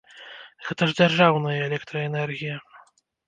[0.69, 2.57] Гэта ж дзяржаўная электраэнергія!